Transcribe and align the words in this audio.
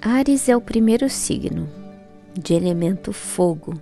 Ares 0.00 0.48
é 0.48 0.56
o 0.56 0.60
primeiro 0.60 1.10
signo, 1.10 1.68
de 2.32 2.54
elemento 2.54 3.12
fogo, 3.12 3.74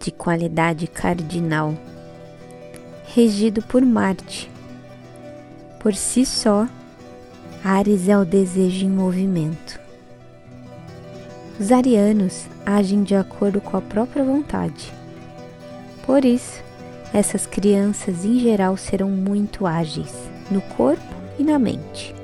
de 0.00 0.10
qualidade 0.10 0.88
cardinal, 0.88 1.72
regido 3.14 3.62
por 3.62 3.80
Marte. 3.80 4.50
Por 5.78 5.94
si 5.94 6.26
só, 6.26 6.66
Ares 7.62 8.08
é 8.08 8.18
o 8.18 8.24
desejo 8.24 8.86
em 8.86 8.90
movimento. 8.90 9.78
Os 11.60 11.70
arianos 11.70 12.46
agem 12.66 13.04
de 13.04 13.14
acordo 13.14 13.60
com 13.60 13.76
a 13.76 13.80
própria 13.80 14.24
vontade. 14.24 14.92
Por 16.04 16.24
isso, 16.24 16.60
essas 17.14 17.46
crianças 17.46 18.24
em 18.24 18.40
geral 18.40 18.76
serão 18.76 19.10
muito 19.10 19.64
ágeis 19.64 20.12
no 20.50 20.60
corpo 20.60 21.14
e 21.38 21.44
na 21.44 21.56
mente 21.56 22.16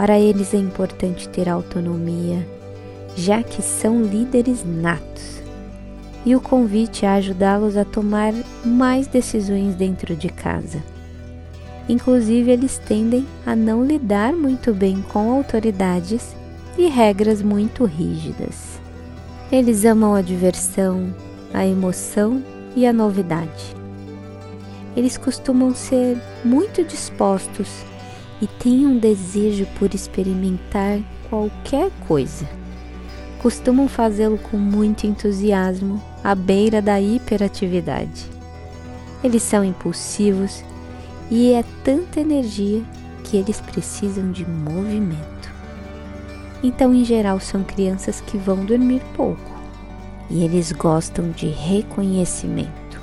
para 0.00 0.18
eles 0.18 0.54
é 0.54 0.56
importante 0.56 1.28
ter 1.28 1.46
autonomia, 1.46 2.48
já 3.14 3.42
que 3.42 3.60
são 3.60 4.02
líderes 4.02 4.64
natos. 4.64 5.42
E 6.24 6.34
o 6.34 6.40
convite 6.40 7.04
é 7.04 7.08
ajudá-los 7.10 7.76
a 7.76 7.84
tomar 7.84 8.32
mais 8.64 9.06
decisões 9.06 9.74
dentro 9.74 10.16
de 10.16 10.30
casa. 10.30 10.82
Inclusive, 11.86 12.50
eles 12.50 12.78
tendem 12.78 13.26
a 13.44 13.54
não 13.54 13.84
lidar 13.84 14.32
muito 14.32 14.72
bem 14.72 15.02
com 15.02 15.30
autoridades 15.34 16.34
e 16.78 16.86
regras 16.86 17.42
muito 17.42 17.84
rígidas. 17.84 18.80
Eles 19.52 19.84
amam 19.84 20.14
a 20.14 20.22
diversão, 20.22 21.14
a 21.52 21.66
emoção 21.66 22.42
e 22.74 22.86
a 22.86 22.92
novidade. 22.92 23.76
Eles 24.96 25.18
costumam 25.18 25.74
ser 25.74 26.16
muito 26.42 26.82
dispostos 26.84 27.89
e 28.40 28.46
têm 28.46 28.86
um 28.86 28.98
desejo 28.98 29.66
por 29.78 29.94
experimentar 29.94 31.00
qualquer 31.28 31.90
coisa. 32.06 32.48
Costumam 33.40 33.88
fazê-lo 33.88 34.38
com 34.38 34.56
muito 34.56 35.06
entusiasmo, 35.06 36.02
à 36.22 36.34
beira 36.34 36.80
da 36.80 37.00
hiperatividade. 37.00 38.26
Eles 39.22 39.42
são 39.42 39.64
impulsivos 39.64 40.64
e 41.30 41.52
é 41.52 41.64
tanta 41.84 42.20
energia 42.20 42.82
que 43.24 43.36
eles 43.36 43.60
precisam 43.60 44.30
de 44.30 44.48
movimento. 44.48 45.50
Então, 46.62 46.94
em 46.94 47.04
geral, 47.04 47.40
são 47.40 47.62
crianças 47.62 48.20
que 48.20 48.36
vão 48.36 48.64
dormir 48.64 49.02
pouco 49.14 49.50
e 50.28 50.44
eles 50.44 50.72
gostam 50.72 51.30
de 51.30 51.48
reconhecimento, 51.48 53.00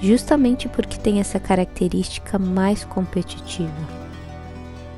justamente 0.00 0.68
porque 0.68 0.98
tem 0.98 1.20
essa 1.20 1.38
característica 1.38 2.38
mais 2.38 2.84
competitiva 2.84 4.03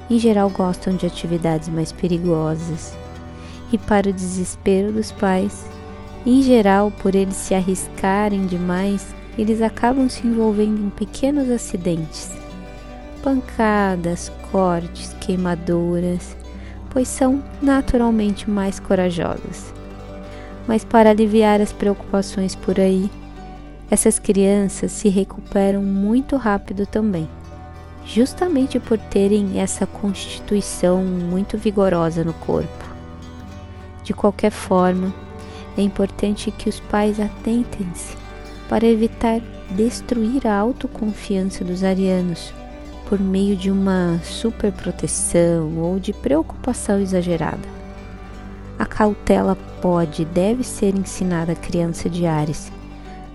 em 0.09 0.19
geral 0.19 0.49
gostam 0.51 0.95
de 0.95 1.07
atividades 1.07 1.69
mais 1.69 1.93
perigosas. 1.93 2.97
E 3.73 3.79
para 3.79 4.11
o 4.11 4.13
desespero 4.13 4.93
dos 4.93 5.11
pais, 5.11 5.67
em 6.25 6.43
geral, 6.43 6.91
por 6.91 7.15
eles 7.15 7.37
se 7.37 7.55
arriscarem 7.55 8.47
demais, 8.47 9.15
eles 9.37 9.61
acabam 9.61 10.09
se 10.09 10.27
envolvendo 10.27 10.81
em 10.81 10.91
pequenos 10.91 11.51
acidentes, 11.51 12.31
pancadas, 13.23 14.31
cortes, 14.51 15.15
queimaduras, 15.21 16.37
pois 16.91 17.09
são 17.09 17.43
naturalmente 17.61 18.49
mais 18.49 18.79
corajosas. 18.81 19.75
Mas 20.67 20.85
para 20.85 21.11
aliviar 21.11 21.61
as 21.61 21.73
preocupações 21.73 22.55
por 22.55 22.81
aí, 22.81 23.11
essas 23.91 24.19
crianças 24.19 24.91
se 24.93 25.09
recuperam 25.09 25.83
muito 25.83 26.37
rápido 26.37 26.87
também 26.87 27.29
justamente 28.07 28.79
por 28.79 28.97
terem 28.97 29.61
essa 29.61 29.87
constituição 29.87 31.05
muito 31.05 31.59
vigorosa 31.59 32.23
no 32.23 32.33
corpo. 32.33 32.85
De 34.05 34.15
qualquer 34.15 34.53
forma, 34.53 35.13
é 35.77 35.83
importante 35.83 36.51
que 36.51 36.69
os 36.69 36.79
pais 36.79 37.19
atentem-se 37.19 38.17
para 38.69 38.87
evitar 38.87 39.41
destruir 39.71 40.47
a 40.47 40.57
autoconfiança 40.57 41.65
dos 41.65 41.83
arianos 41.83 42.55
por 43.09 43.21
meio 43.21 43.57
de 43.57 43.71
uma 43.71 44.21
superproteção 44.23 45.77
ou 45.79 45.99
de 45.99 46.13
preocupação 46.13 47.01
exagerada. 47.01 47.77
A 48.79 48.87
cautela 48.87 49.57
pode 49.81 50.23
e 50.23 50.25
deve 50.25 50.63
ser 50.63 50.95
ensinada 50.95 51.53
à 51.53 51.57
criança 51.57 52.09
de 52.09 52.27
Ares, 52.27 52.71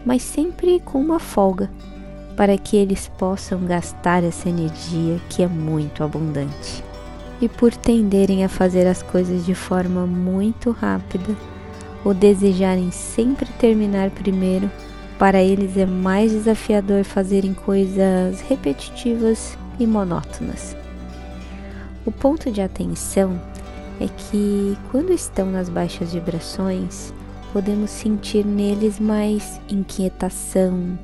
mas 0.06 0.22
sempre 0.22 0.80
com 0.80 1.00
uma 1.00 1.20
folga 1.20 1.70
para 2.42 2.58
que 2.58 2.76
eles 2.76 3.08
possam 3.20 3.64
gastar 3.66 4.24
essa 4.24 4.50
energia 4.50 5.22
que 5.30 5.44
é 5.44 5.48
muito 5.48 6.04
abundante. 6.04 6.84
E 7.40 7.48
por 7.48 7.72
tenderem 7.72 8.44
a 8.44 8.50
fazer 8.50 8.88
as 8.88 9.04
coisas 9.04 9.46
de 9.46 9.54
forma 9.54 10.08
muito 10.08 10.72
rápida 10.72 11.36
ou 12.04 12.16
desejarem 12.16 12.90
sempre 12.90 13.46
terminar 13.60 14.10
primeiro, 14.10 14.72
para 15.20 15.40
eles 15.40 15.78
é 15.78 15.86
mais 15.86 16.32
desafiador 16.32 17.04
fazerem 17.04 17.54
coisas 17.54 18.42
repetitivas 18.50 19.56
e 19.80 19.86
monótonas. 19.86 20.76
O 22.08 22.12
ponto 22.12 22.50
de 22.50 22.60
atenção 22.60 23.40
é 24.00 24.08
que 24.08 24.76
quando 24.90 25.14
estão 25.14 25.46
nas 25.46 25.70
baixas 25.70 26.12
vibrações, 26.12 27.14
podemos 27.54 27.92
sentir 27.92 28.44
neles 28.44 29.00
mais 29.00 29.62
inquietação, 29.70 30.98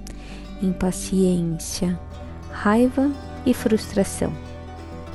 impaciência, 0.61 1.99
raiva 2.51 3.11
e 3.45 3.53
frustração, 3.53 4.33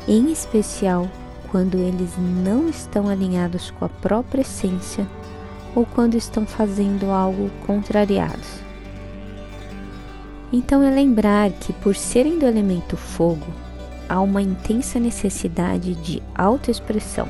em 0.06 0.30
especial 0.30 1.08
quando 1.50 1.76
eles 1.76 2.10
não 2.16 2.68
estão 2.68 3.08
alinhados 3.08 3.70
com 3.72 3.84
a 3.84 3.88
própria 3.88 4.40
essência 4.40 5.06
ou 5.74 5.84
quando 5.84 6.14
estão 6.14 6.46
fazendo 6.46 7.10
algo 7.10 7.50
contrariados. 7.66 8.60
Então 10.52 10.82
é 10.82 10.90
lembrar 10.90 11.50
que, 11.50 11.72
por 11.72 11.94
serem 11.94 12.38
do 12.38 12.46
elemento 12.46 12.96
fogo, 12.96 13.46
há 14.08 14.20
uma 14.20 14.42
intensa 14.42 15.00
necessidade 15.00 15.94
de 15.94 16.22
autoexpressão, 16.34 17.28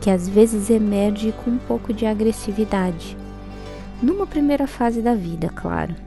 que 0.00 0.10
às 0.10 0.28
vezes 0.28 0.68
emerge 0.68 1.32
com 1.32 1.52
um 1.52 1.58
pouco 1.58 1.92
de 1.92 2.04
agressividade, 2.04 3.16
numa 4.02 4.26
primeira 4.26 4.66
fase 4.66 5.00
da 5.00 5.14
vida, 5.14 5.48
claro 5.48 6.05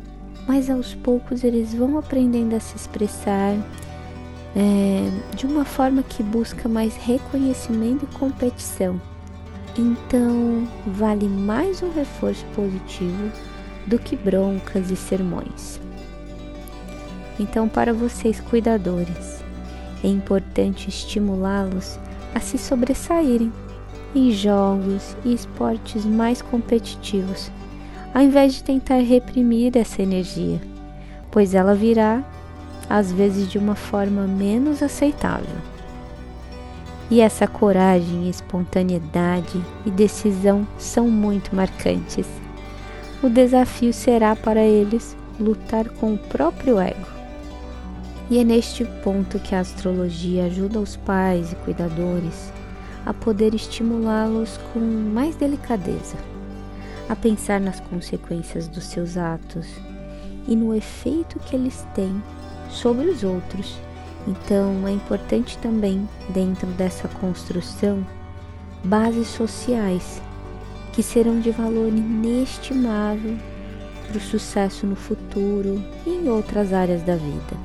mas 0.50 0.68
aos 0.68 0.96
poucos 0.96 1.44
eles 1.44 1.76
vão 1.76 2.00
aprendendo 2.00 2.56
a 2.56 2.60
se 2.60 2.76
expressar 2.76 3.54
é, 4.56 5.36
de 5.36 5.46
uma 5.46 5.64
forma 5.64 6.02
que 6.02 6.24
busca 6.24 6.68
mais 6.68 6.96
reconhecimento 6.96 8.04
e 8.06 8.18
competição. 8.18 9.00
Então, 9.78 10.68
vale 10.88 11.30
mais 11.30 11.84
um 11.84 11.92
reforço 11.92 12.44
positivo 12.56 13.32
do 13.86 14.00
que 14.00 14.16
broncas 14.16 14.90
e 14.90 14.96
sermões. 14.96 15.80
Então, 17.40 17.70
para 17.70 17.94
vocês, 17.94 18.40
cuidadores, 18.40 19.44
é 20.04 20.08
importante 20.08 20.90
estimulá-los 20.90 22.00
a 22.34 22.40
se 22.40 22.58
sobressaírem 22.58 23.54
em 24.16 24.31
jogos 24.31 25.16
e 25.24 25.31
esportes 25.31 26.06
mais 26.06 26.42
competitivos 26.42 27.52
ao 28.14 28.22
invés 28.22 28.53
de 28.53 28.64
tentar 28.64 29.00
reprimir 29.00 29.78
essa 29.78 30.02
energia, 30.02 30.59
pois 31.30 31.53
ela 31.53 31.75
virá, 31.75 32.24
às 32.90 33.12
vezes, 33.12 33.50
de 33.50 33.58
uma 33.58 33.75
forma 33.75 34.25
menos 34.25 34.81
aceitável. 34.81 35.56
E 37.12 37.22
essa 37.22 37.48
coragem, 37.48 38.30
espontaneidade 38.30 39.64
e 39.86 39.92
decisão 39.92 40.68
são 40.78 41.08
muito 41.08 41.56
marcantes. 41.56 42.28
O 43.22 43.30
desafio 43.30 43.92
será 43.92 44.36
para 44.36 44.64
eles 44.64 45.16
lutar 45.40 45.90
com 45.90 46.14
o 46.14 46.18
próprio 46.18 46.80
ego. 46.80 47.08
E 48.30 48.38
é 48.38 48.44
neste 48.44 48.86
ponto 49.03 49.40
que 49.40 49.56
a 49.56 49.59
astrologia 49.59 50.46
ajuda 50.46 50.80
os 50.80 50.96
pais 50.96 51.52
e 51.52 51.56
cuidadores 51.56 52.51
a 53.06 53.13
poder 53.13 53.56
estimulá-los 53.56 54.60
com 54.72 54.80
mais 54.80 55.36
delicadeza 55.36 56.16
a 57.09 57.15
pensar 57.15 57.59
nas 57.59 57.79
consequências 57.79 58.67
dos 58.67 58.85
seus 58.85 59.17
atos 59.17 59.67
e 60.47 60.56
no 60.56 60.75
efeito 60.75 61.39
que 61.39 61.56
eles 61.56 61.85
têm 61.95 62.21
sobre 62.69 63.09
os 63.09 63.23
outros. 63.23 63.77
Então, 64.27 64.88
é 64.88 64.91
importante 64.91 65.57
também, 65.57 66.07
dentro 66.29 66.67
dessa 66.67 67.07
construção, 67.07 68.06
bases 68.83 69.27
sociais 69.27 70.21
que 70.94 71.01
serão 71.01 71.39
de 71.39 71.50
valor 71.50 71.89
inestimável 71.89 73.35
para 74.07 74.17
o 74.17 74.21
sucesso 74.21 74.85
no 74.85 74.95
futuro 74.95 75.83
e 76.06 76.09
em 76.09 76.29
outras 76.29 76.73
áreas 76.73 77.01
da 77.01 77.15
vida. 77.15 77.57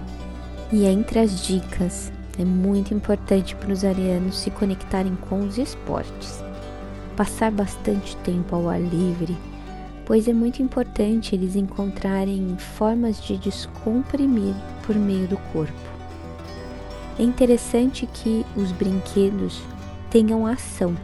E 0.73 0.87
entre 0.87 1.19
as 1.19 1.47
dicas, 1.47 2.11
é 2.39 2.45
muito 2.45 2.95
importante 2.95 3.55
para 3.57 3.73
os 3.73 3.85
arianos 3.85 4.39
se 4.39 4.51
conectarem 4.51 5.17
com 5.29 5.41
os 5.41 5.59
esportes 5.59 6.44
passar 7.17 7.51
bastante 7.51 8.17
tempo 8.19 8.55
ao 8.55 8.69
ar 8.69 8.81
livre, 8.81 9.37
pois 10.05 10.29
é 10.29 10.33
muito 10.33 10.63
importante 10.63 11.35
eles 11.35 11.57
encontrarem 11.57 12.57
formas 12.59 13.23
de 13.23 13.37
descomprimir 13.37 14.55
por 14.87 14.95
meio 14.97 15.27
do 15.27 15.37
corpo. 15.53 15.73
É 17.19 17.23
interessante 17.23 18.07
que 18.07 18.45
os 18.57 18.73
brinquedos 18.73 19.63
tenham 20.11 20.47
ação 20.47 20.95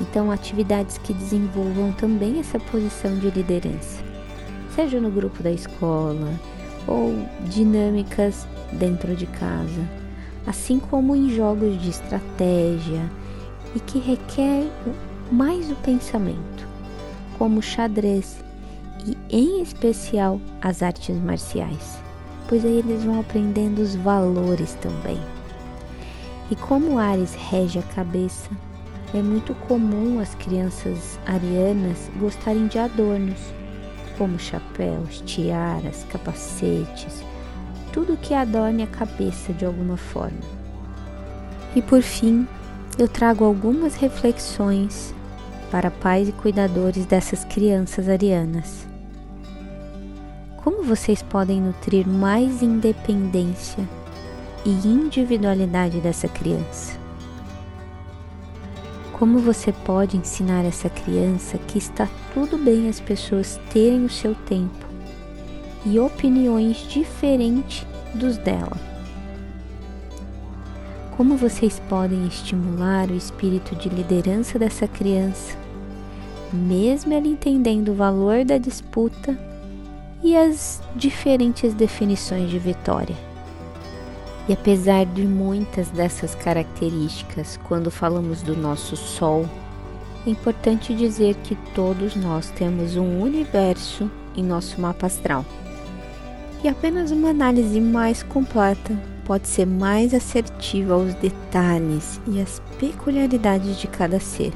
Então, 0.00 0.30
atividades 0.30 0.98
que 0.98 1.12
desenvolvam 1.12 1.92
também 1.92 2.40
essa 2.40 2.58
posição 2.58 3.16
de 3.18 3.30
liderança, 3.30 4.02
seja 4.74 5.00
no 5.00 5.10
grupo 5.10 5.42
da 5.42 5.52
escola 5.52 6.32
ou 6.86 7.14
dinâmicas 7.48 8.46
dentro 8.72 9.14
de 9.14 9.26
casa, 9.26 9.88
assim 10.46 10.80
como 10.80 11.14
em 11.14 11.30
jogos 11.30 11.80
de 11.80 11.90
estratégia 11.90 13.08
e 13.74 13.80
que 13.80 13.98
requer 13.98 14.66
mais 15.30 15.70
o 15.70 15.76
pensamento, 15.76 16.66
como 17.38 17.62
xadrez 17.62 18.42
e, 19.06 19.16
em 19.30 19.62
especial, 19.62 20.40
as 20.60 20.82
artes 20.82 21.16
marciais, 21.16 21.98
pois 22.48 22.64
aí 22.64 22.78
eles 22.78 23.04
vão 23.04 23.20
aprendendo 23.20 23.80
os 23.80 23.94
valores 23.94 24.74
também. 24.74 25.20
E 26.50 26.56
como 26.56 26.98
Ares 26.98 27.34
rege 27.34 27.78
a 27.78 27.82
cabeça, 27.82 28.50
é 29.14 29.22
muito 29.22 29.54
comum 29.54 30.20
as 30.20 30.34
crianças 30.34 31.18
arianas 31.26 32.10
gostarem 32.18 32.66
de 32.66 32.78
adornos, 32.78 33.40
como 34.18 34.38
chapéus, 34.38 35.22
tiaras, 35.24 36.04
capacetes, 36.10 37.24
tudo 37.92 38.16
que 38.16 38.34
adorne 38.34 38.82
a 38.82 38.88
cabeça 38.88 39.52
de 39.52 39.64
alguma 39.64 39.96
forma. 39.96 40.40
E 41.74 41.82
por 41.82 42.02
fim, 42.02 42.46
eu 42.98 43.08
trago 43.08 43.44
algumas 43.44 43.94
reflexões 43.94 45.14
para 45.70 45.90
pais 45.90 46.28
e 46.28 46.32
cuidadores 46.32 47.04
dessas 47.06 47.44
crianças 47.44 48.08
arianas. 48.08 48.86
Como 50.62 50.82
vocês 50.82 51.20
podem 51.22 51.60
nutrir 51.60 52.06
mais 52.06 52.62
independência 52.62 53.86
e 54.64 54.70
individualidade 54.70 56.00
dessa 56.00 56.28
criança? 56.28 56.96
Como 59.12 59.38
você 59.38 59.72
pode 59.72 60.16
ensinar 60.16 60.64
essa 60.64 60.88
criança 60.88 61.58
que 61.58 61.78
está 61.78 62.08
tudo 62.32 62.56
bem 62.56 62.88
as 62.88 63.00
pessoas 63.00 63.60
terem 63.72 64.04
o 64.04 64.10
seu 64.10 64.34
tempo 64.34 64.86
e 65.84 65.98
opiniões 65.98 66.78
diferentes 66.88 67.86
dos 68.14 68.36
dela? 68.38 68.93
Como 71.16 71.36
vocês 71.36 71.80
podem 71.88 72.26
estimular 72.26 73.08
o 73.08 73.14
espírito 73.14 73.76
de 73.76 73.88
liderança 73.88 74.58
dessa 74.58 74.88
criança, 74.88 75.56
mesmo 76.52 77.14
ela 77.14 77.28
entendendo 77.28 77.90
o 77.90 77.94
valor 77.94 78.44
da 78.44 78.58
disputa 78.58 79.38
e 80.24 80.36
as 80.36 80.82
diferentes 80.96 81.72
definições 81.72 82.50
de 82.50 82.58
vitória? 82.58 83.14
E 84.48 84.52
apesar 84.52 85.06
de 85.06 85.22
muitas 85.24 85.88
dessas 85.88 86.34
características, 86.34 87.60
quando 87.62 87.92
falamos 87.92 88.42
do 88.42 88.56
nosso 88.56 88.96
Sol, 88.96 89.48
é 90.26 90.30
importante 90.30 90.92
dizer 90.92 91.36
que 91.44 91.54
todos 91.76 92.16
nós 92.16 92.50
temos 92.50 92.96
um 92.96 93.20
universo 93.20 94.10
em 94.36 94.42
nosso 94.42 94.80
mapa 94.80 95.06
astral. 95.06 95.46
E 96.64 96.68
apenas 96.68 97.12
uma 97.12 97.30
análise 97.30 97.80
mais 97.80 98.20
completa 98.24 99.13
pode 99.24 99.48
ser 99.48 99.66
mais 99.66 100.12
assertiva 100.14 100.94
aos 100.94 101.14
detalhes 101.14 102.20
e 102.26 102.40
às 102.40 102.60
peculiaridades 102.78 103.78
de 103.78 103.86
cada 103.86 104.20
ser. 104.20 104.52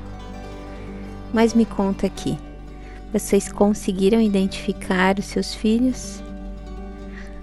Mas 1.32 1.54
me 1.54 1.64
conta 1.64 2.06
aqui, 2.06 2.38
vocês 3.12 3.50
conseguiram 3.50 4.20
identificar 4.20 5.18
os 5.18 5.24
seus 5.26 5.54
filhos? 5.54 6.22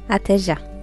Até 0.08 0.38
já! 0.38 0.75